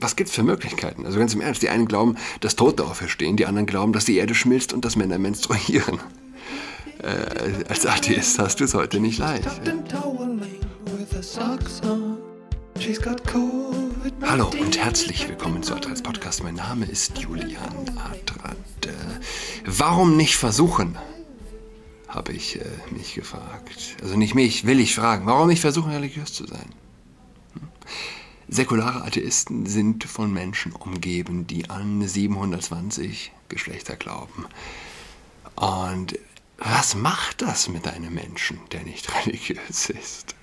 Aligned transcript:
Was 0.00 0.14
gibt's 0.14 0.32
für 0.32 0.44
Möglichkeiten? 0.44 1.04
Also 1.06 1.18
ganz 1.18 1.34
im 1.34 1.40
Ernst, 1.40 1.60
die 1.62 1.68
einen 1.70 1.86
glauben, 1.86 2.16
dass 2.40 2.54
Tote 2.54 2.84
auferstehen, 2.84 3.36
die 3.36 3.46
anderen 3.46 3.66
glauben, 3.66 3.92
dass 3.92 4.04
die 4.04 4.16
Erde 4.16 4.32
schmilzt 4.32 4.72
und 4.72 4.84
dass 4.84 4.94
Männer 4.94 5.18
menstruieren. 5.18 5.98
Äh, 7.02 7.64
als 7.68 7.84
Atheist 7.84 8.38
hast 8.38 8.60
du 8.60 8.64
es 8.64 8.74
heute 8.74 9.00
nicht 9.00 9.18
leicht. 9.18 9.48
Hallo 14.22 14.50
und 14.60 14.78
herzlich 14.78 15.28
willkommen 15.28 15.64
zu 15.64 15.74
Adrats 15.74 16.02
Podcast. 16.02 16.44
Mein 16.44 16.54
Name 16.54 16.86
ist 16.86 17.18
Julian 17.18 17.88
Adrat. 17.98 18.56
Äh, 18.86 18.90
warum 19.64 20.16
nicht 20.16 20.36
versuchen? 20.36 20.96
Habe 22.06 22.32
ich 22.32 22.60
äh, 22.60 22.64
mich 22.90 23.14
gefragt. 23.14 23.96
Also 24.00 24.16
nicht 24.16 24.36
mich, 24.36 24.64
will 24.64 24.78
ich 24.78 24.94
fragen. 24.94 25.26
Warum 25.26 25.48
nicht 25.48 25.60
versuchen, 25.60 25.90
religiös 25.90 26.32
zu 26.32 26.46
sein? 26.46 26.70
Hm? 27.54 27.68
Säkulare 28.50 29.04
Atheisten 29.04 29.66
sind 29.66 30.04
von 30.04 30.32
Menschen 30.32 30.72
umgeben, 30.72 31.46
die 31.46 31.68
an 31.68 32.06
720 32.06 33.30
Geschlechter 33.50 33.96
glauben. 33.96 34.46
Und 35.54 36.18
was 36.56 36.94
macht 36.94 37.42
das 37.42 37.68
mit 37.68 37.86
einem 37.86 38.14
Menschen, 38.14 38.58
der 38.72 38.82
nicht 38.84 39.08
religiös 39.26 39.90
ist? 39.90 40.34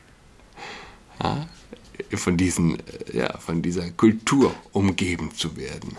Ja? 1.21 1.47
Von, 2.13 2.37
diesen, 2.37 2.77
ja, 3.11 3.37
von 3.39 3.61
dieser 3.61 3.89
Kultur 3.89 4.53
umgeben 4.71 5.33
zu 5.33 5.57
werden. 5.57 5.97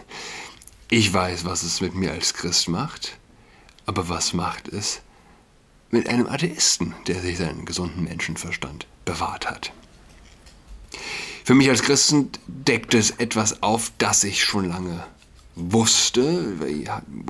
Ich 0.88 1.12
weiß, 1.12 1.44
was 1.44 1.64
es 1.64 1.80
mit 1.80 1.94
mir 1.94 2.12
als 2.12 2.34
Christ 2.34 2.68
macht, 2.68 3.18
aber 3.84 4.08
was 4.08 4.32
macht 4.32 4.68
es 4.68 5.00
mit 5.90 6.08
einem 6.08 6.28
Atheisten, 6.28 6.94
der 7.08 7.20
sich 7.20 7.38
seinen 7.38 7.64
gesunden 7.64 8.04
Menschenverstand 8.04 8.86
bewahrt 9.04 9.50
hat? 9.50 9.72
Für 11.46 11.54
mich 11.54 11.68
als 11.68 11.82
Christen 11.82 12.30
deckt 12.48 12.92
es 12.92 13.12
etwas 13.12 13.62
auf, 13.62 13.92
das 13.98 14.24
ich 14.24 14.42
schon 14.42 14.64
lange 14.64 15.06
wusste. 15.54 16.56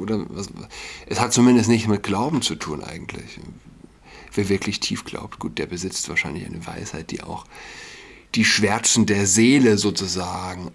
Oder 0.01 0.25
was, 0.31 0.49
es 1.05 1.21
hat 1.21 1.35
zumindest 1.35 1.69
nicht 1.69 1.87
mit 1.87 2.03
Glauben 2.03 2.41
zu 2.41 2.55
tun 2.55 2.83
eigentlich. 2.83 3.39
Wer 4.33 4.49
wirklich 4.49 4.81
tief 4.81 5.05
glaubt, 5.05 5.39
gut, 5.39 5.59
der 5.59 5.67
besitzt 5.67 6.09
wahrscheinlich 6.09 6.47
eine 6.47 6.67
Weisheit, 6.67 7.11
die 7.11 7.23
auch 7.23 7.45
die 8.35 8.47
Schwärzen 8.47 9.05
der 9.05 9.27
Seele 9.27 9.77
sozusagen 9.77 10.71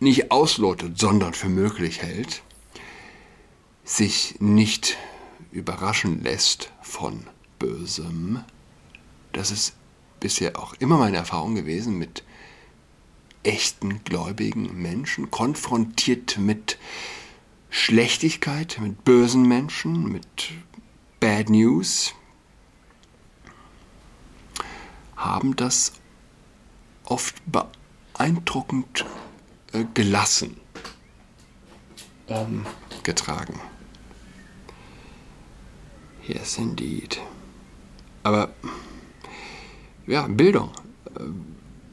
nicht 0.00 0.30
auslotet, 0.30 0.98
sondern 0.98 1.34
für 1.34 1.50
möglich 1.50 2.00
hält, 2.00 2.42
sich 3.84 4.36
nicht 4.38 4.96
überraschen 5.52 6.22
lässt 6.22 6.72
von 6.80 7.26
Bösem. 7.58 8.40
Das 9.34 9.50
ist 9.50 9.74
bisher 10.20 10.58
auch 10.58 10.72
immer 10.78 10.96
meine 10.96 11.18
Erfahrung 11.18 11.54
gewesen 11.54 11.98
mit 11.98 12.22
echten 13.46 14.02
gläubigen 14.04 14.82
Menschen, 14.82 15.30
konfrontiert 15.30 16.38
mit 16.38 16.78
Schlechtigkeit, 17.70 18.78
mit 18.80 19.04
bösen 19.04 19.46
Menschen, 19.46 20.10
mit 20.10 20.26
Bad 21.20 21.48
News, 21.48 22.14
haben 25.16 25.56
das 25.56 25.92
oft 27.04 27.36
beeindruckend 27.46 29.04
äh, 29.72 29.84
gelassen 29.94 30.56
ähm, 32.28 32.66
getragen. 33.02 33.60
Yes, 36.26 36.58
indeed. 36.58 37.20
Aber 38.24 38.52
ja, 40.06 40.26
Bildung. 40.26 40.72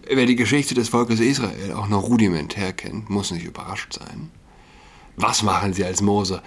Wer 0.05 0.25
die 0.25 0.35
Geschichte 0.35 0.75
des 0.75 0.89
Volkes 0.89 1.19
Israel 1.19 1.71
auch 1.73 1.87
nur 1.87 2.01
rudimentär 2.01 2.73
kennt, 2.73 3.09
muss 3.09 3.31
nicht 3.31 3.45
überrascht 3.45 3.93
sein. 3.93 4.31
Was 5.15 5.43
machen 5.43 5.73
sie, 5.73 5.85
als 5.85 6.01
Mose 6.01 6.41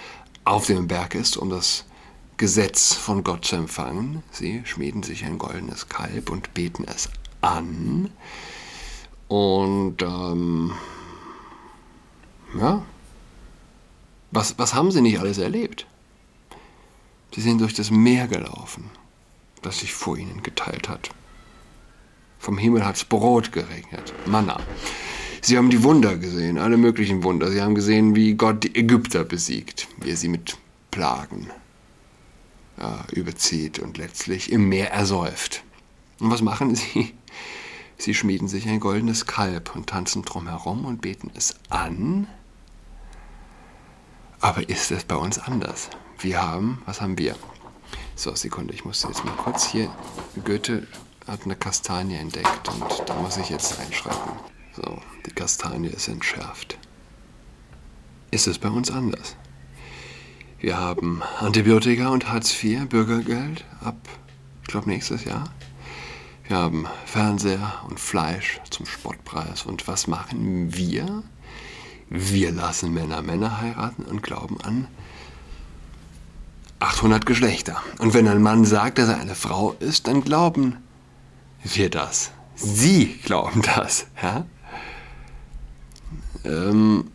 auf 0.45 0.67
dem 0.67 0.89
Berg 0.89 1.15
ist, 1.15 1.37
um 1.37 1.49
das 1.49 1.84
Gesetz 2.37 2.93
von 2.93 3.25
Gott 3.25 3.47
zu 3.47 3.57
empfangen? 3.57 4.22
Sie 4.31 4.62
schmieden 4.65 5.03
sich 5.03 5.25
ein 5.25 5.39
goldenes 5.39 5.89
Kalb 5.89 6.31
und 6.31 6.53
beten 6.53 6.84
es 6.84 7.09
an. 7.41 8.11
Und 9.28 10.03
ähm, 10.03 10.73
ja, 12.59 12.83
was, 14.33 14.59
was 14.59 14.75
haben 14.75 14.91
sie 14.91 15.00
nicht 15.00 15.19
alles 15.19 15.38
erlebt? 15.38 15.87
Sie 17.34 17.41
sind 17.41 17.61
durch 17.61 17.75
das 17.75 17.91
Meer 17.91 18.28
gelaufen, 18.28 18.91
das 19.62 19.78
sich 19.78 19.94
vor 19.94 20.19
ihnen 20.19 20.43
geteilt 20.43 20.88
hat. 20.91 21.11
Vom 22.39 22.59
Himmel 22.59 22.85
hat's 22.85 23.05
Brot 23.05 23.53
geregnet, 23.53 24.13
Manna. 24.27 24.61
Sie 25.41 25.57
haben 25.57 25.71
die 25.71 25.83
Wunder 25.83 26.17
gesehen, 26.17 26.59
alle 26.59 26.77
möglichen 26.77 27.23
Wunder. 27.23 27.51
Sie 27.51 27.61
haben 27.61 27.75
gesehen, 27.75 28.15
wie 28.17 28.35
Gott 28.35 28.65
die 28.65 28.75
Ägypter 28.75 29.25
besiegt, 29.25 29.89
wie 30.01 30.11
er 30.11 30.17
sie 30.17 30.29
mit 30.29 30.59
Plagen 30.91 31.51
äh, 32.79 33.15
überzieht 33.15 33.79
und 33.79 33.99
letztlich 33.99 34.51
im 34.51 34.69
Meer 34.69 34.93
ersäuft. 34.93 35.63
Und 36.19 36.31
was 36.31 36.43
machen 36.43 36.75
sie? 36.75 37.15
Sie 37.99 38.15
schmieden 38.15 38.49
sich 38.49 38.69
ein 38.69 38.81
goldenes 38.81 39.27
Kalb 39.27 39.75
und 39.75 39.89
tanzen 39.89 40.23
drumherum 40.23 40.85
und 40.85 41.01
beten 41.01 41.31
es 41.35 41.55
an. 41.71 42.27
Aber 44.41 44.69
ist 44.69 44.91
es 44.91 45.05
bei 45.05 45.17
uns 45.17 45.39
anders? 45.39 45.89
Wir 46.19 46.43
haben, 46.43 46.83
was 46.85 47.01
haben 47.01 47.19
wir? 47.19 47.37
So, 48.15 48.35
Sekunde, 48.35 48.75
ich 48.75 48.85
muss 48.85 49.03
jetzt 49.03 49.25
mal 49.25 49.35
kurz 49.37 49.67
hier 49.67 49.91
Goethe 50.45 50.87
hat 51.26 51.44
eine 51.44 51.56
Kastanie 51.56 52.16
entdeckt 52.16 52.69
und 52.69 52.84
da 53.06 53.14
muss 53.16 53.37
ich 53.37 53.50
jetzt 53.50 53.78
einschreiten. 53.81 54.32
So, 54.75 54.98
die 55.25 55.31
Kastanie 55.31 55.88
ist 55.88 56.09
entschärft. 56.09 56.78
Ist 58.31 58.47
es 58.47 58.59
bei 58.59 58.69
uns 58.69 58.91
anders? 58.91 59.37
Wir 60.59 60.78
haben 60.78 61.22
Antibiotika 61.38 62.09
und 62.09 62.28
Hartz 62.28 62.62
IV, 62.62 62.88
Bürgergeld 62.88 63.64
ab, 63.84 63.97
ich 64.62 64.69
glaube, 64.69 64.88
nächstes 64.88 65.25
Jahr. 65.25 65.50
Wir 66.48 66.56
haben 66.56 66.87
Fernseher 67.04 67.75
und 67.88 67.98
Fleisch 67.98 68.60
zum 68.70 68.87
Spottpreis. 68.87 69.64
Und 69.64 69.88
was 69.88 70.06
machen 70.06 70.75
wir? 70.75 71.25
Wir 72.08 72.53
lassen 72.53 72.94
Männer 72.94 73.20
Männer 73.20 73.60
heiraten 73.60 74.04
und 74.04 74.22
glauben 74.22 74.60
an 74.60 74.87
800 76.78 77.26
Geschlechter. 77.26 77.82
Und 77.98 78.14
wenn 78.14 78.28
ein 78.28 78.43
Mann 78.43 78.64
sagt, 78.64 78.98
dass 78.98 79.08
er 79.08 79.19
eine 79.19 79.34
Frau 79.34 79.72
ist, 79.81 80.06
dann 80.06 80.22
glauben 80.22 80.76
wir 81.75 81.91
das. 81.91 82.31
Sie 82.54 83.19
glauben 83.25 83.62
das. 83.62 84.06
Ja? 84.22 84.47
Ähm, 86.44 87.10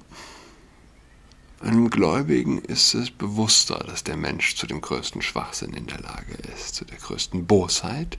einem 1.62 1.90
Gläubigen 1.90 2.60
ist 2.60 2.94
es 2.94 3.12
bewusster, 3.12 3.84
dass 3.88 4.04
der 4.04 4.18
Mensch 4.18 4.56
zu 4.56 4.68
dem 4.68 4.82
größten 4.82 5.22
Schwachsinn 5.22 5.74
in 5.74 5.88
der 5.88 6.00
Lage 6.00 6.34
ist, 6.56 6.76
zu 6.76 6.86
der 6.86 6.98
größten 6.98 7.46
Bosheit, 7.46 8.18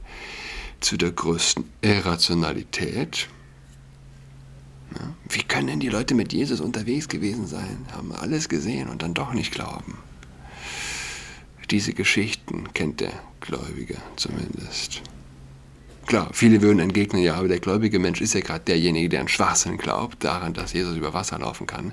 zu 0.81 0.97
der 0.97 1.11
größten 1.11 1.65
Irrationalität. 1.81 3.29
Ja? 4.95 5.15
Wie 5.29 5.43
können 5.43 5.67
denn 5.69 5.81
die 5.81 5.89
Leute 5.89 6.15
mit 6.15 6.33
Jesus 6.33 6.61
unterwegs 6.61 7.09
gewesen 7.09 7.47
sein, 7.47 7.87
haben 7.93 8.13
alles 8.13 8.49
gesehen 8.49 8.89
und 8.89 9.03
dann 9.03 9.15
doch 9.15 9.33
nicht 9.33 9.53
glauben? 9.53 9.99
Diese 11.71 11.95
Geschichten 11.95 12.73
kennt 12.75 13.01
der 13.01 13.13
Gläubige 13.41 13.97
zumindest. 14.17 15.03
Klar, 16.07 16.31
viele 16.33 16.63
würden 16.63 16.81
entgegnen, 16.81 17.23
ja, 17.23 17.37
aber 17.37 17.49
der 17.49 17.61
gläubige 17.61 17.99
Mensch 17.99 18.21
ist 18.21 18.35
ja 18.35 18.41
gerade 18.41 18.65
derjenige, 18.65 19.09
der 19.09 19.21
an 19.21 19.29
Schwachsinn 19.29 19.79
glaubt, 19.79 20.25
daran, 20.25 20.53
dass 20.53 20.73
Jesus 20.73 20.97
über 20.97 21.15
Wasser 21.15 21.39
laufen 21.39 21.67
kann, 21.67 21.93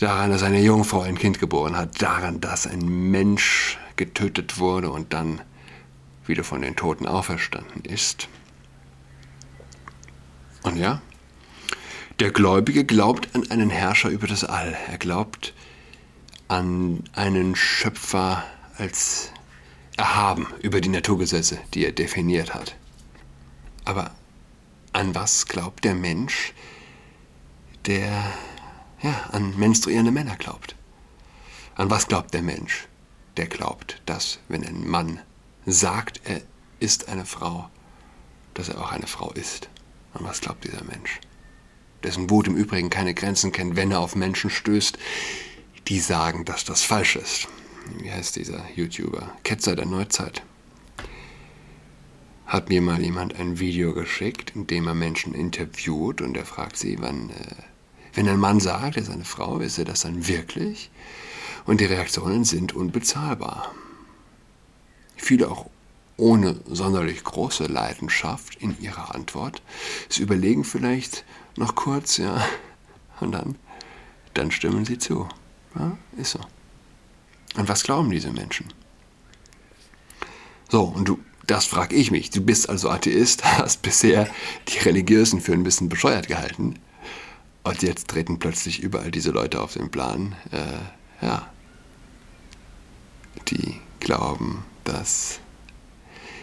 daran, 0.00 0.30
dass 0.30 0.42
eine 0.42 0.60
Jungfrau 0.60 1.02
ein 1.02 1.18
Kind 1.18 1.38
geboren 1.38 1.76
hat, 1.76 2.00
daran, 2.00 2.40
dass 2.40 2.66
ein 2.66 3.10
Mensch 3.10 3.78
getötet 3.96 4.58
wurde 4.58 4.90
und 4.90 5.12
dann 5.12 5.40
wieder 6.26 6.44
von 6.44 6.62
den 6.62 6.76
Toten 6.76 7.06
auferstanden 7.06 7.84
ist. 7.84 8.28
Und 10.62 10.76
ja, 10.76 11.00
der 12.20 12.30
Gläubige 12.30 12.84
glaubt 12.84 13.34
an 13.34 13.50
einen 13.50 13.70
Herrscher 13.70 14.08
über 14.08 14.26
das 14.26 14.44
All. 14.44 14.76
Er 14.90 14.98
glaubt 14.98 15.54
an 16.48 17.04
einen 17.12 17.54
Schöpfer 17.54 18.44
als 18.76 19.30
erhaben 19.96 20.46
über 20.62 20.80
die 20.80 20.88
Naturgesetze, 20.88 21.58
die 21.74 21.84
er 21.84 21.92
definiert 21.92 22.54
hat. 22.54 22.74
Aber 23.88 24.10
an 24.92 25.14
was 25.14 25.46
glaubt 25.46 25.82
der 25.82 25.94
Mensch, 25.94 26.52
der 27.86 28.22
ja, 29.00 29.30
an 29.32 29.58
menstruierende 29.58 30.10
Männer 30.10 30.36
glaubt? 30.36 30.76
An 31.74 31.88
was 31.88 32.06
glaubt 32.06 32.34
der 32.34 32.42
Mensch, 32.42 32.86
der 33.38 33.46
glaubt, 33.46 34.02
dass 34.04 34.40
wenn 34.48 34.62
ein 34.62 34.86
Mann 34.86 35.20
sagt, 35.64 36.20
er 36.24 36.42
ist 36.80 37.08
eine 37.08 37.24
Frau, 37.24 37.70
dass 38.52 38.68
er 38.68 38.78
auch 38.78 38.92
eine 38.92 39.06
Frau 39.06 39.32
ist? 39.32 39.70
An 40.12 40.22
was 40.22 40.42
glaubt 40.42 40.64
dieser 40.64 40.84
Mensch? 40.84 41.18
Dessen 42.02 42.28
Wut 42.28 42.46
im 42.46 42.56
Übrigen 42.56 42.90
keine 42.90 43.14
Grenzen 43.14 43.52
kennt, 43.52 43.76
wenn 43.76 43.90
er 43.90 44.00
auf 44.00 44.14
Menschen 44.14 44.50
stößt, 44.50 44.98
die 45.86 46.00
sagen, 46.00 46.44
dass 46.44 46.66
das 46.66 46.82
falsch 46.82 47.16
ist. 47.16 47.48
Wie 48.00 48.12
heißt 48.12 48.36
dieser 48.36 48.68
YouTuber? 48.76 49.32
Ketzer 49.44 49.76
der 49.76 49.86
Neuzeit 49.86 50.42
hat 52.48 52.70
mir 52.70 52.80
mal 52.80 53.00
jemand 53.00 53.38
ein 53.38 53.60
Video 53.60 53.92
geschickt, 53.92 54.56
in 54.56 54.66
dem 54.66 54.86
er 54.88 54.94
Menschen 54.94 55.34
interviewt 55.34 56.22
und 56.22 56.36
er 56.36 56.46
fragt 56.46 56.78
sie, 56.78 56.96
wann, 57.00 57.30
äh, 57.30 57.62
Wenn 58.14 58.26
ein 58.28 58.40
Mann 58.40 58.58
sagt, 58.58 58.96
er 58.96 59.02
ist 59.02 59.10
eine 59.10 59.26
Frau, 59.26 59.58
ist 59.58 59.78
er 59.78 59.84
das 59.84 60.00
dann 60.00 60.26
wirklich? 60.26 60.90
Und 61.66 61.80
die 61.80 61.84
Reaktionen 61.84 62.44
sind 62.44 62.72
unbezahlbar. 62.72 63.74
Viele 65.16 65.50
auch 65.50 65.66
ohne 66.16 66.56
sonderlich 66.66 67.22
große 67.22 67.66
Leidenschaft 67.66 68.56
in 68.56 68.80
ihrer 68.80 69.14
Antwort. 69.14 69.62
Sie 70.08 70.22
überlegen 70.22 70.64
vielleicht 70.64 71.24
noch 71.56 71.74
kurz, 71.74 72.16
ja, 72.16 72.42
und 73.20 73.32
dann, 73.32 73.56
dann 74.32 74.50
stimmen 74.50 74.86
sie 74.86 74.98
zu. 74.98 75.28
Ja, 75.74 75.98
ist 76.16 76.32
so. 76.32 76.40
Und 77.56 77.68
was 77.68 77.82
glauben 77.82 78.10
diese 78.10 78.32
Menschen? 78.32 78.72
So, 80.70 80.82
und 80.82 81.08
du, 81.08 81.18
das 81.48 81.64
frage 81.64 81.96
ich 81.96 82.10
mich. 82.10 82.30
Du 82.30 82.42
bist 82.42 82.68
also 82.68 82.90
Atheist, 82.90 83.44
hast 83.58 83.82
bisher 83.82 84.28
die 84.68 84.78
Religiösen 84.78 85.40
für 85.40 85.54
ein 85.54 85.64
bisschen 85.64 85.88
bescheuert 85.88 86.28
gehalten. 86.28 86.78
Und 87.64 87.82
jetzt 87.82 88.08
treten 88.08 88.38
plötzlich 88.38 88.80
überall 88.80 89.10
diese 89.10 89.30
Leute 89.30 89.60
auf 89.60 89.72
den 89.72 89.90
Plan. 89.90 90.36
Äh, 90.52 91.24
ja. 91.26 91.50
Die 93.48 93.80
glauben, 93.98 94.64
dass, 94.84 95.40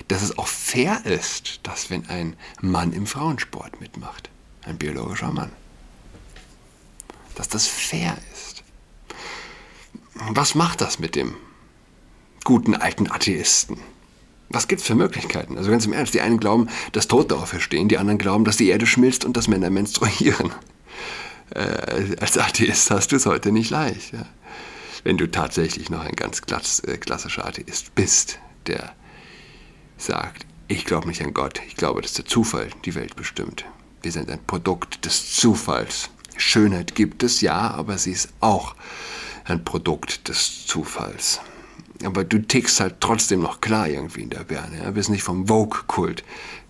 dass 0.08 0.22
es 0.24 0.38
auch 0.38 0.48
fair 0.48 1.06
ist, 1.06 1.60
dass 1.64 1.90
wenn 1.90 2.10
ein 2.10 2.36
Mann 2.62 2.92
im 2.92 3.06
Frauensport 3.06 3.80
mitmacht, 3.80 4.30
ein 4.64 4.78
biologischer 4.78 5.32
Mann, 5.32 5.52
dass 7.36 7.48
das 7.48 7.68
fair 7.68 8.18
ist. 8.34 8.64
Was 10.16 10.56
macht 10.56 10.82
das 10.82 10.98
mit 10.98 11.16
dem 11.16 11.36
guten 12.44 12.74
alten 12.74 13.12
Atheisten? 13.12 13.78
Was 14.50 14.68
gibt 14.68 14.82
es 14.82 14.88
für 14.88 14.96
Möglichkeiten? 14.96 15.58
Also 15.58 15.72
ganz 15.72 15.86
im 15.86 15.94
Ernst, 15.94 16.14
die 16.14 16.22
einen 16.22 16.40
glauben, 16.40 16.70
dass 16.92 17.08
Tote 17.08 17.36
auferstehen, 17.36 17.88
die 17.88 17.98
anderen 17.98 18.18
glauben, 18.18 18.46
dass 18.46 18.58
die 18.58 18.70
Erde 18.70 18.86
schmilzt 18.86 19.26
und 19.26 19.36
dass 19.38 19.48
Männer 19.48 19.70
menstruieren. 19.70 20.52
Äh, 21.52 22.16
als 22.20 22.40
Atheist 22.40 22.90
hast 22.90 23.12
du 23.12 23.18
es 23.18 23.28
heute 23.28 23.52
nicht 23.52 23.70
leicht. 23.70 24.14
Ja? 24.14 24.26
Wenn 25.04 25.18
du 25.18 25.30
tatsächlich 25.30 25.92
noch 25.92 26.04
ein 26.04 26.16
ganz 26.16 26.42
klass, 26.42 26.80
äh, 26.80 26.98
klassischer 26.98 27.46
Atheist 27.46 27.94
bist, 27.94 28.40
der 28.66 28.96
sagt, 29.96 30.48
ich 30.68 30.86
glaube 30.86 31.08
nicht 31.08 31.22
an 31.22 31.36
Gott, 31.36 31.62
ich 31.68 31.76
glaube, 31.76 32.02
dass 32.02 32.14
der 32.14 32.26
Zufall 32.26 32.70
die 32.84 32.96
Welt 32.96 33.16
bestimmt. 33.16 33.64
Wir 34.02 34.12
sind 34.12 34.32
ein 34.32 34.44
Produkt 34.48 35.06
des 35.06 35.36
Zufalls. 35.36 36.10
Schönheit 36.36 36.96
gibt 36.96 37.22
es, 37.22 37.42
ja, 37.42 37.70
aber 37.70 38.00
sie 38.00 38.12
ist 38.12 38.30
auch 38.40 38.76
ein 39.44 39.64
Produkt 39.64 40.28
des 40.28 40.66
Zufalls 40.66 41.42
aber 42.04 42.24
du 42.24 42.40
tickst 42.40 42.80
halt 42.80 42.96
trotzdem 43.00 43.42
noch 43.42 43.62
klar 43.62 43.88
irgendwie 43.88 44.22
in 44.22 44.30
der 44.30 44.44
Birne. 44.44 44.84
Ja? 44.84 44.92
Bist 44.92 45.10
nicht 45.10 45.24
vom 45.24 45.48
Vogue-Kult 45.48 46.24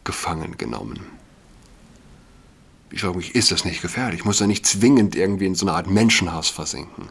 gefangen 0.04 0.58
genommen. 0.58 1.00
Ich 2.92 3.02
frage 3.02 3.18
mich, 3.18 3.36
ist 3.36 3.52
das 3.52 3.66
nicht 3.66 3.82
gefährlich? 3.82 4.24
Muss 4.24 4.40
er 4.40 4.48
nicht 4.48 4.66
zwingend 4.66 5.16
irgendwie 5.16 5.48
in 5.48 5.56
so 5.56 5.66
eine 5.66 5.76
Art 5.76 5.90
Menschenhass 5.90 6.50
versinken? 6.50 7.10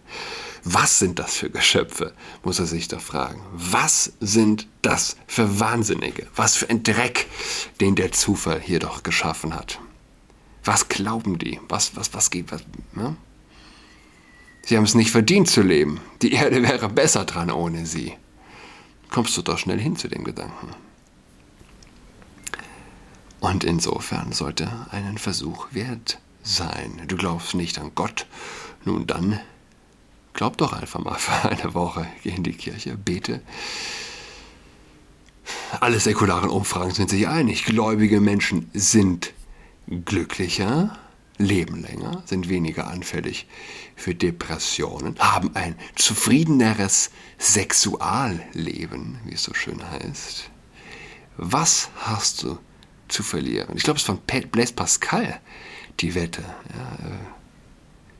Was 0.64 0.98
sind 0.98 1.18
das 1.18 1.36
für 1.36 1.50
Geschöpfe, 1.50 2.14
muss 2.42 2.58
er 2.58 2.64
sich 2.64 2.88
da 2.88 2.98
fragen. 2.98 3.42
Was 3.52 4.14
sind 4.20 4.66
das 4.80 5.16
für 5.26 5.60
Wahnsinnige? 5.60 6.26
Was 6.34 6.56
für 6.56 6.70
ein 6.70 6.82
Dreck, 6.82 7.26
den 7.80 7.96
der 7.96 8.12
Zufall 8.12 8.60
hier 8.60 8.78
doch 8.78 9.02
geschaffen 9.02 9.54
hat? 9.54 9.78
Was 10.64 10.88
glauben 10.88 11.38
die? 11.38 11.60
Was, 11.68 11.96
was, 11.96 12.14
was 12.14 12.30
geht, 12.30 12.50
was, 12.50 12.62
ne? 12.94 13.14
Sie 14.64 14.76
haben 14.76 14.84
es 14.84 14.94
nicht 14.94 15.10
verdient 15.10 15.48
zu 15.48 15.62
leben. 15.62 16.00
Die 16.22 16.32
Erde 16.32 16.62
wäre 16.62 16.88
besser 16.88 17.24
dran 17.24 17.50
ohne 17.50 17.84
sie. 17.84 18.14
Kommst 19.10 19.36
du 19.36 19.42
doch 19.42 19.58
schnell 19.58 19.78
hin 19.78 19.96
zu 19.96 20.08
dem 20.08 20.24
Gedanken. 20.24 20.70
Und 23.40 23.62
insofern 23.62 24.32
sollte 24.32 24.86
einen 24.90 25.18
Versuch 25.18 25.68
wert 25.72 26.18
sein. 26.42 27.02
Du 27.08 27.16
glaubst 27.16 27.54
nicht 27.54 27.78
an 27.78 27.92
Gott. 27.94 28.26
Nun 28.86 29.06
dann, 29.06 29.38
glaub 30.32 30.56
doch 30.56 30.72
einfach 30.72 31.00
mal 31.00 31.18
für 31.18 31.50
eine 31.50 31.74
Woche. 31.74 32.06
Geh 32.22 32.30
in 32.30 32.42
die 32.42 32.54
Kirche, 32.54 32.96
bete. 32.96 33.42
Alle 35.80 36.00
säkularen 36.00 36.48
Umfragen 36.48 36.92
sind 36.92 37.10
sich 37.10 37.28
einig. 37.28 37.66
Gläubige 37.66 38.20
Menschen 38.20 38.70
sind 38.72 39.34
glücklicher, 40.06 40.98
leben 41.38 41.82
länger, 41.82 42.22
sind 42.26 42.48
weniger 42.48 42.86
anfällig 42.86 43.46
für 43.96 44.14
Depressionen, 44.14 45.18
haben 45.18 45.54
ein 45.54 45.76
zufriedeneres 45.96 47.10
Sexualleben, 47.38 49.18
wie 49.24 49.34
es 49.34 49.42
so 49.42 49.54
schön 49.54 49.82
heißt. 49.90 50.50
Was 51.36 51.90
hast 51.96 52.42
du 52.42 52.58
zu 53.08 53.22
verlieren? 53.22 53.76
Ich 53.76 53.82
glaube, 53.82 53.96
es 53.96 54.02
ist 54.02 54.06
von 54.06 54.20
Blaise 54.50 54.74
Pascal 54.74 55.40
die 56.00 56.14
Wette. 56.14 56.42
Ja, 56.42 57.06
äh, 57.06 57.18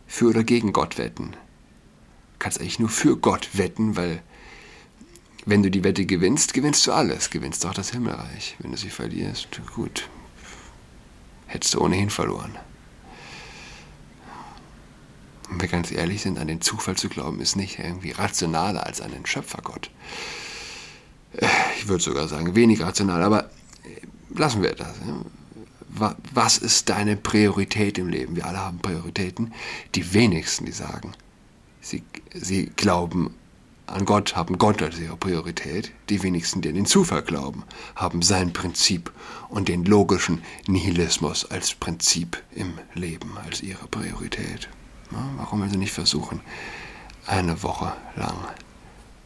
für 0.06 0.26
oder 0.26 0.44
gegen 0.44 0.72
Gott 0.72 0.98
wetten. 0.98 1.32
Du 1.32 2.38
kannst 2.38 2.60
eigentlich 2.60 2.78
nur 2.78 2.88
für 2.88 3.16
Gott 3.16 3.50
wetten, 3.54 3.96
weil 3.96 4.22
wenn 5.46 5.62
du 5.62 5.70
die 5.70 5.84
Wette 5.84 6.06
gewinnst, 6.06 6.54
gewinnst 6.54 6.86
du 6.86 6.92
alles. 6.92 7.30
Gewinnst 7.30 7.66
auch 7.66 7.74
das 7.74 7.90
Himmelreich. 7.90 8.56
Wenn 8.58 8.72
du 8.72 8.76
sie 8.76 8.90
verlierst, 8.90 9.60
gut, 9.74 10.08
hättest 11.46 11.74
du 11.74 11.80
ohnehin 11.80 12.10
verloren. 12.10 12.56
Wir 15.64 15.70
ganz 15.70 15.90
ehrlich 15.90 16.20
sind, 16.20 16.38
an 16.38 16.46
den 16.46 16.60
Zufall 16.60 16.94
zu 16.96 17.08
glauben, 17.08 17.40
ist 17.40 17.56
nicht 17.56 17.78
irgendwie 17.78 18.10
rationaler 18.10 18.84
als 18.84 19.00
an 19.00 19.12
den 19.12 19.24
Schöpfergott. 19.24 19.88
Äh, 21.32 21.46
ich 21.78 21.88
würde 21.88 22.04
sogar 22.04 22.28
sagen, 22.28 22.54
wenig 22.54 22.82
rational, 22.82 23.22
aber 23.22 23.44
äh, 23.44 23.48
lassen 24.38 24.60
wir 24.60 24.74
das. 24.74 24.94
Was 26.34 26.58
ist 26.58 26.90
deine 26.90 27.16
Priorität 27.16 27.96
im 27.96 28.10
Leben? 28.10 28.36
Wir 28.36 28.44
alle 28.44 28.58
haben 28.58 28.80
Prioritäten. 28.80 29.54
Die 29.94 30.12
wenigsten, 30.12 30.66
die 30.66 30.72
sagen, 30.72 31.12
sie, 31.80 32.02
sie 32.34 32.66
glauben 32.76 33.32
an 33.86 34.04
Gott, 34.04 34.36
haben 34.36 34.58
Gott 34.58 34.82
als 34.82 34.98
ihre 34.98 35.16
Priorität. 35.16 35.92
Die 36.10 36.22
wenigsten, 36.22 36.60
die 36.60 36.68
an 36.68 36.74
den 36.74 36.84
Zufall 36.84 37.22
glauben, 37.22 37.62
haben 37.96 38.20
sein 38.20 38.52
Prinzip 38.52 39.10
und 39.48 39.68
den 39.68 39.86
logischen 39.86 40.42
Nihilismus 40.66 41.46
als 41.46 41.74
Prinzip 41.74 42.42
im 42.54 42.74
Leben, 42.92 43.38
als 43.38 43.62
ihre 43.62 43.88
Priorität. 43.88 44.68
Warum 45.36 45.62
also 45.62 45.76
nicht 45.76 45.92
versuchen, 45.92 46.40
eine 47.26 47.62
Woche 47.62 47.92
lang 48.16 48.36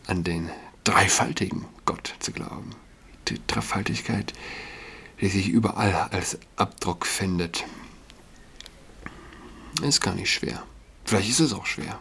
an 0.06 0.24
den 0.24 0.50
dreifaltigen 0.84 1.66
Gott 1.84 2.14
zu 2.18 2.32
glauben? 2.32 2.70
Die 3.28 3.40
Dreifaltigkeit, 3.46 4.32
die 5.20 5.28
sich 5.28 5.48
überall 5.48 5.94
als 6.10 6.38
Abdruck 6.56 7.06
findet, 7.06 7.64
ist 9.82 10.00
gar 10.00 10.14
nicht 10.14 10.32
schwer. 10.32 10.62
Vielleicht 11.04 11.30
ist 11.30 11.40
es 11.40 11.52
auch 11.52 11.66
schwer. 11.66 11.98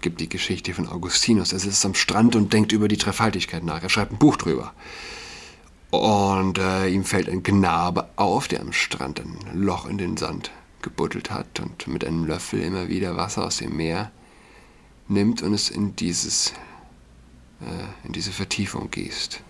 Gibt 0.00 0.20
die 0.20 0.28
Geschichte 0.28 0.74
von 0.74 0.88
Augustinus. 0.88 1.52
Er 1.52 1.58
sitzt 1.58 1.84
am 1.84 1.94
Strand 1.94 2.34
und 2.34 2.52
denkt 2.52 2.72
über 2.72 2.88
die 2.88 2.96
Dreifaltigkeit 2.96 3.62
nach. 3.62 3.82
Er 3.82 3.88
schreibt 3.88 4.12
ein 4.12 4.18
Buch 4.18 4.36
drüber. 4.36 4.72
Und 5.90 6.58
äh, 6.58 6.88
ihm 6.88 7.04
fällt 7.04 7.28
ein 7.28 7.42
Knabe 7.42 8.08
auf, 8.16 8.48
der 8.48 8.60
am 8.60 8.72
Strand 8.72 9.20
ein 9.20 9.38
Loch 9.52 9.86
in 9.86 9.98
den 9.98 10.16
Sand 10.16 10.50
gebuddelt 10.82 11.30
hat 11.30 11.60
und 11.60 11.86
mit 11.86 12.04
einem 12.04 12.24
Löffel 12.24 12.60
immer 12.60 12.88
wieder 12.88 13.16
Wasser 13.16 13.44
aus 13.44 13.58
dem 13.58 13.76
Meer 13.76 14.10
nimmt 15.08 15.42
und 15.42 15.54
es 15.54 15.70
in, 15.70 15.96
dieses, 15.96 16.52
äh, 17.60 18.06
in 18.06 18.12
diese 18.12 18.32
Vertiefung 18.32 18.90
gießt. 18.90 19.40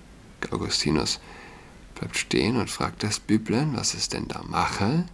Augustinus 0.51 1.21
bleibt 1.95 2.17
stehen 2.17 2.57
und 2.57 2.71
fragt 2.71 3.03
das 3.03 3.21
Büblein, 3.21 3.77
was 3.77 3.95
es 3.95 4.09
denn 4.09 4.29
da 4.29 4.43
mache. 4.43 5.05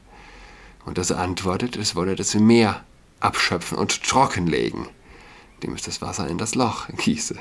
Und 0.85 0.97
das 0.97 1.13
antwortet, 1.13 1.77
es 1.77 1.95
wolle 1.95 2.17
das 2.17 2.35
Meer 2.35 2.83
abschöpfen 3.21 3.77
und 3.77 4.03
trockenlegen, 4.03 4.89
indem 5.55 5.75
es 5.75 5.83
das 5.83 6.01
Wasser 6.01 6.29
in 6.29 6.39
das 6.39 6.55
Loch 6.55 6.89
gieße. 6.97 7.39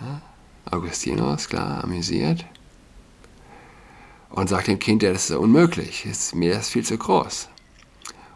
Ja? 0.00 0.22
Augustinus, 0.70 1.48
klar, 1.48 1.84
amüsiert. 1.84 2.44
Und 4.30 4.48
sagt 4.48 4.68
dem 4.68 4.78
Kind, 4.78 5.02
ja, 5.02 5.12
das 5.12 5.30
ist 5.30 5.36
unmöglich, 5.36 6.04
das 6.06 6.34
Meer 6.34 6.60
ist 6.60 6.70
viel 6.70 6.84
zu 6.84 6.96
groß. 6.96 7.48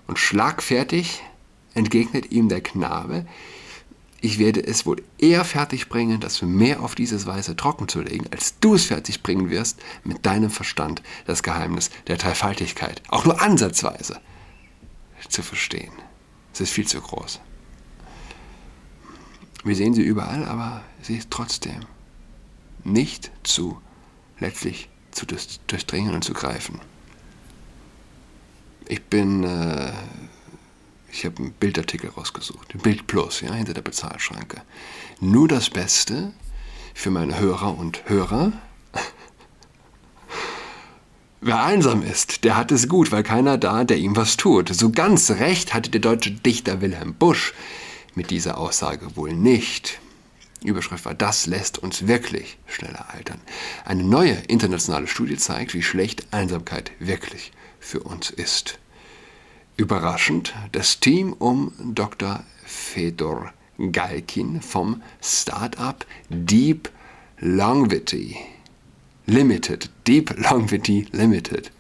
Und 0.07 0.19
schlagfertig 0.19 1.23
entgegnet 1.75 2.31
ihm 2.31 2.49
der 2.49 2.61
Knabe, 2.61 3.27
ich 4.25 4.39
werde 4.39 4.67
es 4.67 4.87
wohl 4.87 5.03
eher 5.19 5.45
fertigbringen, 5.45 6.19
das 6.19 6.41
Meer 6.41 6.81
auf 6.83 6.95
diese 6.95 7.27
Weise 7.27 7.57
trocken 7.57 7.89
zu 7.89 8.01
legen, 8.01 8.25
als 8.31 8.59
du 8.59 8.75
es 8.75 8.87
fertigbringen 8.87 9.51
wirst, 9.51 9.79
mit 10.03 10.25
deinem 10.25 10.49
Verstand 10.49 11.03
das 11.27 11.43
Geheimnis 11.43 11.91
der 12.07 12.17
Dreifaltigkeit, 12.17 13.03
auch 13.09 13.27
nur 13.27 13.43
ansatzweise, 13.43 14.19
zu 15.29 15.43
verstehen. 15.43 15.93
Es 16.55 16.63
ist 16.63 16.73
viel 16.73 16.87
zu 16.87 17.03
groß. 17.03 17.41
Wir 19.63 19.77
sehen 19.77 19.93
sie 19.93 20.03
überall, 20.03 20.47
aber 20.47 20.83
sie 21.03 21.17
ist 21.17 21.31
trotzdem 21.31 21.81
nicht 22.83 23.31
zu 23.43 23.79
letztlich 24.39 24.89
zu 25.11 25.27
durchdringen 25.67 26.15
und 26.15 26.25
zu 26.25 26.33
greifen. 26.33 26.81
Ich 28.87 29.03
bin, 29.05 29.45
äh, 29.45 29.93
ich 31.11 31.25
habe 31.25 31.38
einen 31.38 31.53
Bildartikel 31.53 32.11
rausgesucht, 32.11 32.83
Bild 32.83 33.07
Plus, 33.07 33.41
ja, 33.41 33.53
hinter 33.55 33.75
der 33.75 33.83
Bezahlschranke. 33.83 34.62
Nur 35.21 35.49
das 35.49 35.71
Beste 35.71 36.33
für 36.93 37.11
meine 37.11 37.38
Hörer 37.38 37.76
und 37.79 38.09
Hörer. 38.09 38.53
Wer 41.41 41.62
einsam 41.62 42.03
ist, 42.03 42.45
der 42.45 42.57
hat 42.57 42.73
es 42.73 42.88
gut, 42.88 43.11
weil 43.11 43.23
keiner 43.23 43.57
da, 43.59 43.85
der 43.85 43.97
ihm 43.97 44.17
was 44.17 44.37
tut. 44.37 44.75
So 44.75 44.91
ganz 44.91 45.31
recht 45.31 45.73
hatte 45.73 45.91
der 45.91 46.00
deutsche 46.00 46.31
Dichter 46.33 46.81
Wilhelm 46.81 47.14
Busch 47.14 47.55
mit 48.14 48.31
dieser 48.31 48.59
Aussage 48.59 49.17
wohl 49.17 49.33
nicht. 49.33 49.99
Überschrift 50.62 51.05
war, 51.05 51.14
das 51.14 51.47
lässt 51.47 51.79
uns 51.79 52.07
wirklich 52.07 52.59
schneller 52.67 53.12
altern. 53.12 53.41
Eine 53.85 54.03
neue 54.03 54.33
internationale 54.49 55.07
Studie 55.07 55.37
zeigt, 55.37 55.75
wie 55.75 55.83
schlecht 55.83 56.26
Einsamkeit 56.33 56.93
wirklich 56.99 57.53
für 57.85 58.00
uns 58.00 58.31
ist. 58.31 58.79
Überraschend, 59.76 60.55
das 60.73 61.00
Team 61.00 61.33
um 61.35 61.73
Dr. 61.79 62.43
Fedor 62.64 63.53
Galkin 63.93 64.62
vom 64.62 65.03
Startup 65.21 66.05
Deep 66.29 66.91
Longevity 67.38 68.37
Limited, 69.26 69.91
Deep 70.07 70.35
Longevity 70.38 71.07
Limited, 71.12 71.71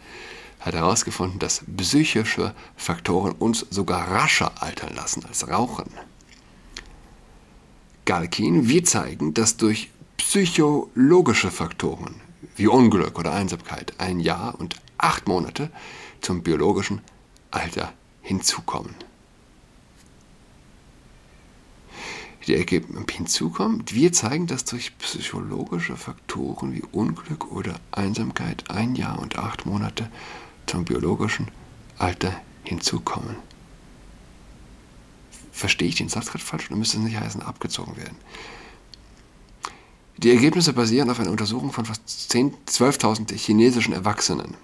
hat 0.60 0.74
herausgefunden, 0.74 1.38
dass 1.38 1.62
psychische 1.76 2.54
Faktoren 2.76 3.32
uns 3.32 3.66
sogar 3.70 4.10
rascher 4.10 4.62
altern 4.62 4.94
lassen 4.94 5.24
als 5.26 5.48
Rauchen. 5.48 5.90
Galkin, 8.04 8.68
wir 8.68 8.84
zeigen, 8.84 9.34
dass 9.34 9.56
durch 9.56 9.90
psychologische 10.16 11.50
Faktoren 11.50 12.20
wie 12.56 12.66
Unglück 12.66 13.18
oder 13.18 13.32
Einsamkeit 13.32 13.94
ein 13.98 14.20
Jahr 14.20 14.58
und 14.58 14.76
acht 14.98 15.28
Monate 15.28 15.70
zum 16.20 16.42
biologischen 16.42 17.00
Alter 17.50 17.92
hinzukommen. 18.22 18.94
die 22.46 22.54
Ergebnisse 22.54 23.04
hinzukommen. 23.10 23.84
Wir 23.90 24.12
zeigen, 24.12 24.46
dass 24.46 24.64
durch 24.64 24.96
psychologische 24.98 25.96
Faktoren 25.96 26.74
wie 26.74 26.82
Unglück 26.92 27.50
oder 27.50 27.80
Einsamkeit 27.90 28.70
ein 28.70 28.94
Jahr 28.94 29.18
und 29.18 29.38
acht 29.38 29.66
Monate 29.66 30.10
zum 30.66 30.84
biologischen 30.84 31.48
Alter 31.98 32.32
hinzukommen. 32.64 33.36
Verstehe 35.52 35.88
ich 35.88 35.94
den 35.94 36.08
Satz 36.08 36.26
gerade 36.26 36.44
falsch 36.44 36.66
oder 36.66 36.76
müsste 36.76 36.98
es 36.98 37.04
nicht 37.04 37.18
heißen, 37.18 37.42
abgezogen 37.42 37.96
werden? 37.96 38.16
Die 40.18 40.30
Ergebnisse 40.30 40.72
basieren 40.72 41.10
auf 41.10 41.18
einer 41.18 41.30
Untersuchung 41.30 41.72
von 41.72 41.84
fast 41.84 42.02
12.000 42.06 43.36
chinesischen 43.36 43.92
Erwachsenen. 43.92 44.54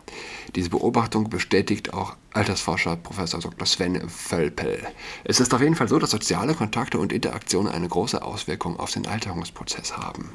Diese 0.55 0.71
Beobachtung 0.71 1.29
bestätigt 1.29 1.93
auch 1.93 2.17
Altersforscher 2.33 2.97
Professor 2.97 3.41
Dr. 3.41 3.67
Sven 3.67 4.09
Völpel. 4.09 4.87
Es 5.25 5.41
ist 5.41 5.53
auf 5.53 5.61
jeden 5.61 5.75
Fall 5.75 5.89
so, 5.89 5.99
dass 5.99 6.11
soziale 6.11 6.55
Kontakte 6.55 6.99
und 6.99 7.13
Interaktionen 7.13 7.73
eine 7.73 7.89
große 7.89 8.23
Auswirkung 8.23 8.79
auf 8.79 8.93
den 8.93 9.07
Alterungsprozess 9.07 9.97
haben. 9.97 10.31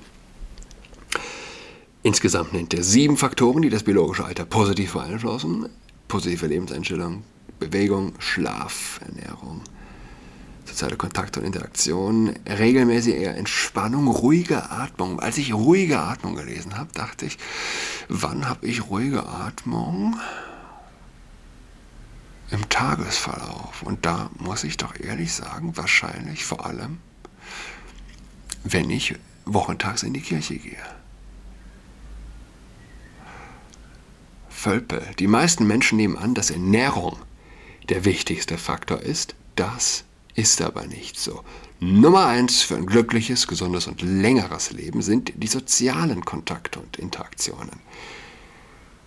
Insgesamt 2.04 2.54
nennt 2.54 2.74
er 2.74 2.84
sieben 2.84 3.18
Faktoren, 3.18 3.62
die 3.62 3.70
das 3.70 3.84
biologische 3.84 4.26
Alter 4.26 4.46
positiv 4.46 4.94
beeinflussen. 4.94 5.70
Positive 6.08 6.46
Lebenseinstellung, 6.46 7.24
Bewegung, 7.60 8.14
Schlaf, 8.20 9.00
Ernährung, 9.04 9.62
soziale 10.66 10.98
Kontakte 10.98 11.40
und 11.40 11.46
Interaktion, 11.46 12.36
regelmäßige 12.48 13.28
Entspannung, 13.28 14.08
ruhige 14.08 14.70
Atmung. 14.70 15.20
Als 15.20 15.38
ich 15.38 15.54
ruhige 15.54 16.00
Atmung 16.00 16.36
gelesen 16.36 16.78
habe, 16.78 16.90
dachte 16.94 17.26
ich, 17.26 17.38
wann 18.10 18.48
habe 18.48 18.66
ich 18.66 18.90
ruhige 18.90 19.28
Atmung? 19.28 20.20
Im 22.52 22.70
Tagesverlauf. 22.70 23.82
Und 23.82 24.06
da 24.06 24.30
muss 24.38 24.64
ich 24.64 24.78
doch 24.78 25.00
ehrlich 25.00 25.34
sagen, 25.34 25.76
wahrscheinlich 25.78 26.46
vor 26.46 26.66
allem, 26.66 27.00
wenn 28.64 28.90
ich 28.90 29.16
wochentags 29.46 30.04
in 30.04 30.14
die 30.14 30.22
Kirche 30.22 30.58
gehe. 30.58 30.78
Völpel. 34.50 35.04
Die 35.20 35.28
meisten 35.28 35.68
Menschen 35.68 35.98
nehmen 35.98 36.18
an, 36.18 36.34
dass 36.34 36.50
Ernährung 36.50 37.18
der 37.90 38.04
wichtigste 38.06 38.58
Faktor 38.58 39.02
ist. 39.02 39.36
Das 39.56 40.06
ist 40.36 40.62
aber 40.62 40.86
nicht 40.86 41.20
so. 41.20 41.44
Nummer 41.80 42.28
eins 42.28 42.62
für 42.62 42.76
ein 42.76 42.86
glückliches, 42.86 43.48
gesundes 43.48 43.88
und 43.88 44.02
längeres 44.02 44.72
Leben 44.72 45.02
sind 45.02 45.34
die 45.36 45.48
sozialen 45.48 46.24
Kontakte 46.24 46.80
und 46.80 46.98
Interaktionen. 46.98 47.80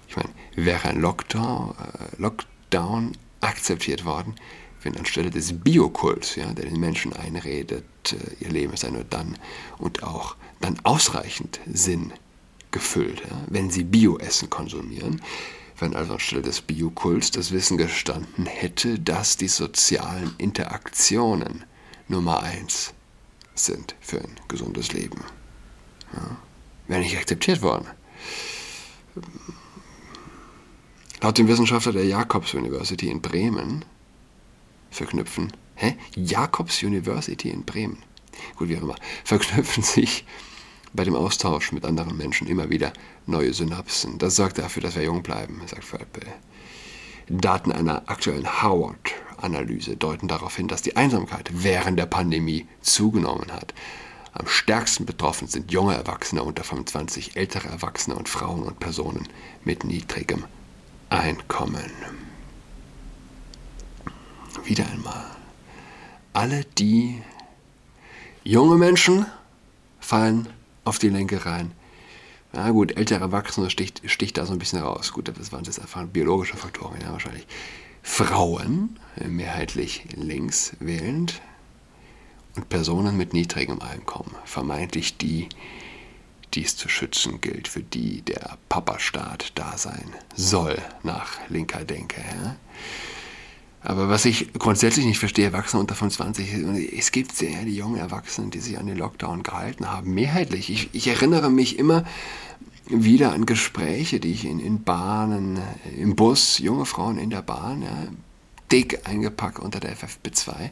Ich 0.08 0.16
meine, 0.16 0.30
wäre 0.54 0.88
ein 0.88 1.00
Lockdown, 1.00 1.70
äh, 1.70 2.20
Lockdown 2.20 3.12
akzeptiert 3.40 4.04
worden, 4.04 4.35
wenn 4.82 4.97
anstelle 4.97 5.30
des 5.30 5.52
Biokults, 5.52 6.37
ja, 6.37 6.52
der 6.52 6.66
den 6.66 6.80
Menschen 6.80 7.12
einredet, 7.12 7.85
äh, 8.12 8.44
ihr 8.44 8.50
Leben 8.50 8.76
sei 8.76 8.90
nur 8.90 9.04
dann 9.04 9.38
und 9.78 10.02
auch 10.02 10.37
dann 10.61 10.78
ausreichend 10.82 11.61
Sinn 11.66 12.12
gefüllt, 12.70 13.20
ja, 13.20 13.44
wenn 13.49 13.70
sie 13.70 13.85
Bioessen 13.85 14.50
konsumieren, 14.50 15.23
wenn 15.78 15.94
also 15.94 16.14
anstelle 16.14 16.42
des 16.42 16.61
Biokults 16.61 17.30
das 17.30 17.52
Wissen 17.52 17.76
gestanden 17.76 18.47
hätte, 18.47 18.99
dass 18.99 19.37
die 19.37 19.49
sozialen 19.49 20.35
Interaktionen 20.38 21.64
Nummer 22.08 22.42
eins 22.42 22.94
sind 23.54 23.94
für 24.00 24.20
ein 24.20 24.40
gesundes 24.49 24.92
Leben. 24.92 25.23
Ja, 26.14 26.37
wäre 26.87 27.00
nicht 27.00 27.16
akzeptiert 27.16 27.62
worden. 27.62 27.87
Laut 31.20 31.37
dem 31.37 31.49
Wissenschaftler 31.49 31.92
der 31.92 32.06
Jacobs 32.06 32.54
University 32.54 33.11
in 33.11 33.20
Bremen 33.20 33.85
verknüpfen, 34.90 35.52
hä? 35.75 35.97
Jacobs 36.14 36.82
University 36.82 37.50
in 37.50 37.64
Bremen, 37.64 37.99
gut, 38.56 38.68
wie 38.68 38.76
auch 38.76 38.82
immer, 38.82 38.97
verknüpfen 39.25 39.82
sich 39.82 40.25
bei 40.92 41.04
dem 41.04 41.14
Austausch 41.14 41.73
mit 41.73 41.85
anderen 41.85 42.16
Menschen 42.16 42.47
immer 42.47 42.71
wieder 42.71 42.92
neue 43.26 43.52
Synapsen. 43.52 44.18
Das 44.18 44.37
sorgt 44.37 44.59
dafür, 44.59 44.83
dass 44.83 44.97
wir 44.97 45.04
jung 45.04 45.23
bleiben, 45.23 45.61
sagt 45.66 45.85
Völpel. 45.85 46.25
Daten 47.28 47.73
einer 47.73 48.02
aktuellen 48.07 48.62
Howard-Analyse 48.62 49.97
deuten 49.97 50.28
darauf 50.28 50.57
hin, 50.57 50.68
dass 50.68 50.83
die 50.83 50.97
Einsamkeit 50.97 51.50
während 51.52 51.99
der 51.99 52.07
Pandemie 52.07 52.66
zugenommen 52.80 53.52
hat. 53.52 53.75
Am 54.33 54.47
stärksten 54.47 55.04
betroffen 55.04 55.49
sind 55.49 55.73
junge 55.73 55.95
Erwachsene 55.95 56.42
unter 56.42 56.64
25, 56.64 57.37
ältere 57.37 57.68
Erwachsene 57.68 58.16
und 58.16 58.28
Frauen 58.28 58.62
und 58.62 58.80
Personen 58.80 59.28
mit 59.64 59.85
niedrigem 59.85 60.45
Einkommen. 61.11 61.90
Wieder 64.64 64.87
einmal. 64.87 65.25
Alle 66.33 66.64
die 66.78 67.23
junge 68.45 68.76
Menschen 68.76 69.26
fallen 70.00 70.49
auf 70.88 70.99
die 70.99 71.09
Lenke 71.09 71.45
rein. 71.47 71.73
Na 72.52 72.71
gut, 72.71 72.97
ältere 72.97 73.21
Erwachsene 73.21 73.71
sticht, 73.71 74.02
sticht 74.11 74.38
da 74.38 74.47
so 74.47 74.52
ein 74.52 74.59
bisschen 74.59 74.80
raus. 74.80 75.12
Gut, 75.12 75.28
das 75.28 75.52
waren 75.52 75.64
jetzt 75.64 75.80
einfach 75.80 76.04
biologische 76.07 76.57
Faktoren, 76.57 77.00
ja, 77.00 77.12
wahrscheinlich. 77.12 77.47
Frauen, 78.02 78.99
mehrheitlich 79.26 80.04
links 80.16 80.73
wählend, 80.80 81.42
und 82.59 82.68
Personen 82.68 83.16
mit 83.16 83.33
niedrigem 83.33 83.80
Einkommen, 83.80 84.35
vermeintlich 84.45 85.16
die, 85.16 85.49
die 86.54 86.64
es 86.64 86.76
zu 86.76 86.88
schützen 86.88 87.40
gilt, 87.40 87.68
für 87.68 87.83
die 87.83 88.23
der 88.23 88.59
Papastaat 88.68 89.52
da 89.54 89.78
sein 89.78 90.12
soll, 90.35 90.76
nach 91.02 91.38
linker 91.49 91.85
Denke. 91.85 92.21
Ja? 92.21 92.57
Aber 93.88 94.11
was 94.11 94.26
ich 94.26 94.52
grundsätzlich 94.52 95.07
nicht 95.07 95.18
verstehe, 95.18 95.47
Erwachsene 95.47 95.80
unter 95.80 95.95
25, 95.95 96.52
es 96.99 97.11
gibt 97.11 97.35
sehr 97.35 97.64
die 97.64 97.75
jungen 97.75 97.97
Erwachsenen, 97.97 98.50
die 98.50 98.59
sich 98.59 98.78
an 98.78 98.85
den 98.85 98.99
Lockdown 98.99 99.42
gehalten 99.42 99.90
haben, 99.90 100.12
mehrheitlich. 100.12 100.68
Ich, 100.68 100.90
ich 100.92 101.09
erinnere 101.09 101.49
mich 101.49 101.78
immer 101.78 102.04
wieder 102.85 103.33
an 103.33 103.47
Gespräche, 103.47 104.21
die 104.21 104.33
ich 104.33 104.45
in, 104.45 104.61
in 104.61 104.83
Bahnen, 104.83 105.59
im 105.97 106.16
Bus, 106.16 106.59
junge 106.59 106.85
Frauen 106.85 107.16
in 107.16 107.30
der 107.30 107.40
Bahn, 107.40 107.80
ja, 107.80 108.09
dick 108.71 109.09
eingepackt 109.09 109.59
unter 109.59 109.80
der 109.80 109.97
FFP2 109.97 110.68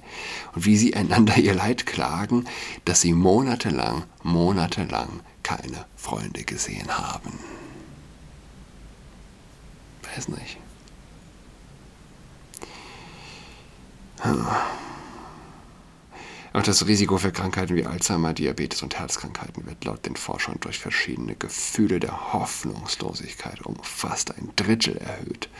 und 0.55 0.67
wie 0.67 0.77
sie 0.77 0.95
einander 0.95 1.39
ihr 1.39 1.55
Leid 1.55 1.87
klagen, 1.87 2.45
dass 2.85 3.01
sie 3.01 3.15
monatelang, 3.15 4.05
monatelang 4.25 5.21
keine 5.43 5.87
Freunde 5.97 6.45
gesehen 6.45 6.89
haben. 6.91 7.33
Weiß 10.03 10.29
nicht. 10.29 10.59
Auch 16.53 16.63
das 16.63 16.87
Risiko 16.87 17.19
für 17.19 17.33
Krankheiten 17.33 17.77
wie 17.77 17.85
Alzheimer, 17.85 18.33
Diabetes 18.33 18.83
und 18.83 18.99
Herzkrankheiten 18.99 19.67
wird 19.67 19.85
laut 19.85 20.07
den 20.07 20.17
Forschern 20.17 20.57
durch 20.61 20.79
verschiedene 20.79 21.35
Gefühle 21.35 22.01
der 22.01 22.33
Hoffnungslosigkeit 22.33 23.65
um 23.67 23.77
fast 23.83 24.35
ein 24.35 24.53
Drittel 24.57 24.97
erhöht. 24.97 25.51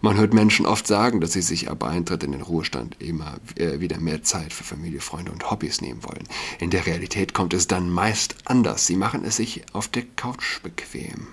Man 0.00 0.16
hört 0.16 0.34
Menschen 0.34 0.66
oft 0.66 0.86
sagen, 0.86 1.20
dass 1.20 1.32
sie 1.32 1.40
sich 1.40 1.70
ab 1.70 1.82
Eintritt 1.82 2.22
in 2.22 2.32
den 2.32 2.42
Ruhestand 2.42 2.96
immer 3.00 3.38
äh, 3.56 3.80
wieder 3.80 3.98
mehr 3.98 4.22
Zeit 4.22 4.52
für 4.52 4.64
Familie, 4.64 5.00
Freunde 5.00 5.32
und 5.32 5.50
Hobbys 5.50 5.80
nehmen 5.80 6.04
wollen. 6.04 6.28
In 6.60 6.70
der 6.70 6.86
Realität 6.86 7.32
kommt 7.32 7.54
es 7.54 7.66
dann 7.66 7.90
meist 7.90 8.36
anders. 8.44 8.86
Sie 8.86 8.96
machen 8.96 9.24
es 9.24 9.36
sich 9.36 9.62
auf 9.72 9.88
der 9.88 10.04
Couch 10.14 10.62
bequem, 10.62 11.26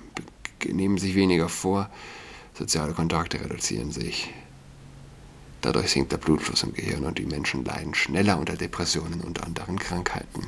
nehmen 0.65 0.97
sich 0.97 1.15
weniger 1.15 1.49
vor, 1.49 1.89
soziale 2.53 2.93
Kontakte 2.93 3.39
reduzieren 3.39 3.91
sich, 3.91 4.33
Dadurch 5.65 5.89
sinkt 5.89 6.11
der 6.11 6.17
Blutfluss 6.17 6.61
im 6.61 6.75
Gehirn 6.75 7.05
und 7.05 7.17
die 7.17 7.25
Menschen 7.25 7.65
leiden 7.65 7.95
schneller 7.95 8.37
unter 8.37 8.55
Depressionen 8.55 9.19
und 9.21 9.43
anderen 9.43 9.79
Krankheiten. 9.79 10.43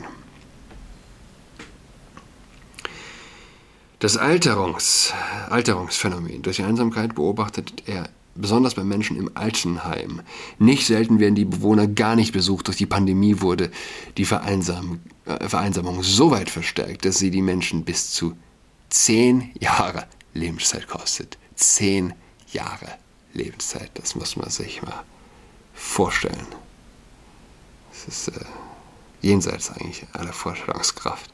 Das 3.97 4.15
Alterungs, 4.15 5.11
Alterungsphänomen 5.49 6.43
durch 6.43 6.61
Einsamkeit 6.61 7.15
beobachtet 7.15 7.81
er 7.87 8.09
besonders 8.35 8.75
bei 8.75 8.83
Menschen 8.83 9.17
im 9.17 9.31
Altenheim. 9.33 10.21
Nicht 10.59 10.85
selten 10.85 11.19
werden 11.19 11.33
die 11.33 11.45
Bewohner 11.45 11.87
gar 11.87 12.15
nicht 12.15 12.31
besucht. 12.31 12.67
Durch 12.67 12.77
die 12.77 12.85
Pandemie 12.85 13.41
wurde 13.41 13.71
die 14.17 14.25
Vereinsam 14.25 14.99
äh, 15.25 15.49
Vereinsamung 15.49 16.03
so 16.03 16.29
weit 16.29 16.51
verstärkt, 16.51 17.05
dass 17.05 17.17
sie 17.17 17.31
die 17.31 17.41
Menschen 17.41 17.85
bis 17.85 18.11
zu 18.11 18.37
zehn 18.89 19.49
Jahre 19.59 20.05
Lebenszeit 20.35 20.87
kostet. 20.87 21.39
Zehn 21.55 22.13
Jahre 22.51 22.99
Lebenszeit, 23.37 23.91
das 23.95 24.15
muss 24.15 24.35
man 24.35 24.49
sich 24.49 24.81
mal 24.81 25.03
vorstellen. 25.73 26.47
Das 27.91 28.07
ist 28.07 28.27
äh, 28.29 28.45
jenseits 29.21 29.71
eigentlich 29.71 30.05
aller 30.13 30.33
Vorstellungskraft. 30.33 31.31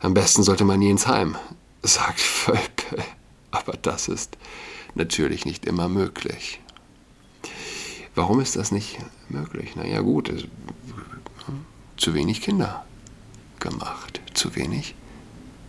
Am 0.00 0.14
besten 0.14 0.42
sollte 0.42 0.64
man 0.64 0.78
nie 0.78 0.90
ins 0.90 1.06
Heim, 1.06 1.36
sagt 1.82 2.20
Völpe. 2.20 3.02
Aber 3.50 3.72
das 3.72 4.08
ist 4.08 4.36
natürlich 4.94 5.44
nicht 5.44 5.64
immer 5.64 5.88
möglich. 5.88 6.60
Warum 8.14 8.40
ist 8.40 8.56
das 8.56 8.72
nicht 8.72 8.98
möglich? 9.28 9.76
Naja 9.76 10.00
gut, 10.00 10.28
es, 10.28 10.44
zu 11.96 12.14
wenig 12.14 12.42
Kinder 12.42 12.84
gemacht, 13.58 14.20
zu 14.34 14.54
wenig 14.54 14.94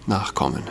Nachkommen. 0.08 0.64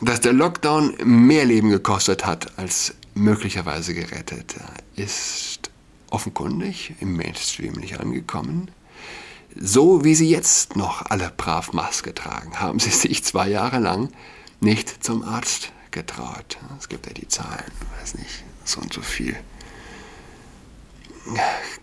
Dass 0.00 0.20
der 0.20 0.32
Lockdown 0.32 0.94
mehr 1.04 1.44
Leben 1.44 1.70
gekostet 1.70 2.26
hat 2.26 2.58
als 2.58 2.94
möglicherweise 3.14 3.94
gerettet, 3.94 4.56
ist 4.96 5.70
offenkundig 6.10 6.94
im 7.00 7.16
Mainstream 7.16 7.74
nicht 7.74 8.00
angekommen. 8.00 8.70
So 9.56 10.04
wie 10.04 10.14
sie 10.14 10.28
jetzt 10.28 10.74
noch 10.74 11.06
alle 11.06 11.32
brav 11.36 11.72
Maske 11.72 12.14
tragen, 12.14 12.58
haben 12.60 12.78
sie 12.80 12.90
sich 12.90 13.24
zwei 13.24 13.48
Jahre 13.48 13.78
lang 13.78 14.10
nicht 14.60 15.04
zum 15.04 15.22
Arzt 15.22 15.72
getraut. 15.90 16.58
Es 16.78 16.88
gibt 16.88 17.06
ja 17.06 17.12
die 17.12 17.28
Zahlen, 17.28 17.70
weiß 18.00 18.16
nicht, 18.16 18.44
so 18.64 18.80
und 18.80 18.92
so 18.92 19.00
viel. 19.00 19.36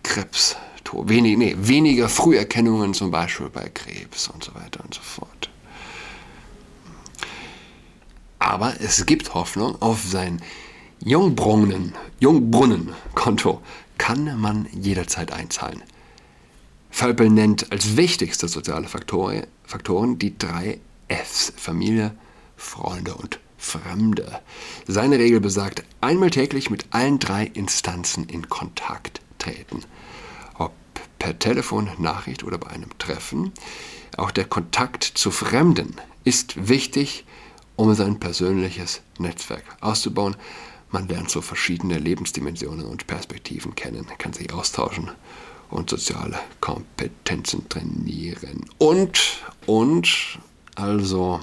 Krebs, 0.03 0.58
wenig, 0.94 1.38
nee, 1.38 1.56
weniger 1.58 2.10
Früherkennungen 2.10 2.94
zum 2.94 3.12
Beispiel 3.12 3.50
bei 3.50 3.70
Krebs 3.70 4.27
und 4.27 4.44
so 4.44 4.53
weiter 4.53 4.84
und 4.84 4.94
so 4.94 5.01
fort. 5.01 5.50
Aber 8.51 8.74
es 8.81 9.05
gibt 9.05 9.34
Hoffnung 9.34 9.81
auf 9.81 10.03
sein 10.03 10.41
Jungbrunnen, 11.00 11.96
Jungbrunnenkonto 12.20 13.62
kann 13.98 14.41
man 14.41 14.67
jederzeit 14.74 15.31
einzahlen. 15.31 15.81
Völpel 16.89 17.29
nennt 17.29 17.72
als 17.72 17.96
wichtigste 17.96 18.50
soziale 18.50 18.89
Faktoren 18.89 20.20
die 20.20 20.38
drei 20.38 20.81
Fs: 21.08 21.53
Familie, 21.55 22.13
Freunde 22.58 23.15
und 23.15 23.39
Fremde. 23.58 24.41
Seine 24.86 25.17
Regel 25.17 25.39
besagt, 25.39 25.86
einmal 26.01 26.29
täglich 26.29 26.70
mit 26.70 26.88
allen 26.89 27.20
drei 27.20 27.46
Instanzen 27.46 28.25
in 28.25 28.50
Kontakt 28.50 29.22
treten. 29.39 29.86
Ob 30.58 30.74
per 31.20 31.39
Telefon, 31.39 31.89
Nachricht 32.00 32.43
oder 32.43 32.58
bei 32.58 32.67
einem 32.67 32.89
Treffen. 32.98 33.53
Auch 34.17 34.31
der 34.31 34.43
Kontakt 34.43 35.05
zu 35.05 35.31
Fremden 35.31 35.96
ist 36.25 36.67
wichtig, 36.67 37.24
um 37.82 37.96
sein 37.96 38.20
persönliches 38.20 39.02
Netzwerk 39.18 39.64
auszubauen. 39.82 40.36
Man 40.92 41.08
lernt 41.08 41.32
so 41.32 41.42
verschiedene 41.42 41.98
Lebensdimensionen 41.98 42.86
und 42.86 43.08
Perspektiven 43.08 43.74
kennen, 43.74 44.06
kann 44.20 44.34
sich 44.34 44.54
austauschen 44.54 45.10
und 45.72 45.90
soziale 45.90 46.38
Kompetenzen 46.60 47.68
trainieren. 47.70 48.66
Und, 48.78 49.40
und, 49.66 50.38
also 50.76 51.40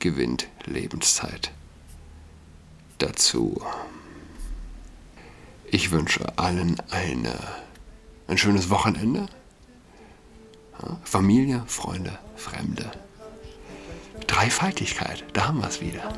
gewinnt 0.00 0.48
Lebenszeit 0.66 1.50
dazu. 2.98 3.62
Ich 5.70 5.92
wünsche 5.92 6.38
allen 6.38 6.76
eine, 6.90 7.38
ein 8.28 8.36
schönes 8.36 8.68
Wochenende. 8.68 9.28
Familie, 11.04 11.64
Freunde, 11.66 12.18
Fremde. 12.36 13.05
Dreifaltigkeit, 14.36 15.24
da 15.32 15.48
haben 15.48 15.60
wir 15.60 15.68
es 15.68 15.80
wieder. 15.80 16.12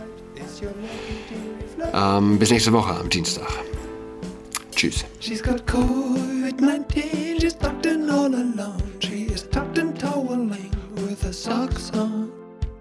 Ähm, 1.94 2.36
bis 2.40 2.50
nächste 2.50 2.72
Woche 2.72 2.90
am 2.90 3.08
Dienstag. 3.08 3.46
Tschüss. 4.74 5.04
She's 5.20 5.40
got 5.40 5.64
COVID-19, 5.68 7.40
she's 7.40 7.56
tucked 7.56 7.86
in 7.86 8.10
all 8.10 8.34
alone. 8.34 8.82
She 8.98 9.26
is 9.26 9.48
tucked 9.48 9.78
in 9.78 9.94
toweling 9.94 10.72
with 10.96 11.22
her 11.22 11.32
socks 11.32 11.92
on. 11.94 12.32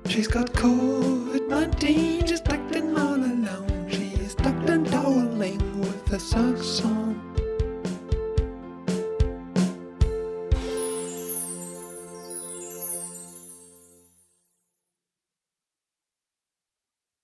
She's 0.09 0.27
got 0.27 0.51
COVID-19, 0.53 2.27
she's 2.27 2.41
tucked 2.41 2.75
in 2.75 2.97
all 2.97 3.13
alone. 3.13 3.87
She 3.91 4.19
is 4.19 4.33
tucked 4.33 4.67
in 4.67 4.85
toweling 4.85 5.61
with 5.79 6.07
her 6.07 6.19
socks 6.19 6.81
on. 6.83 7.06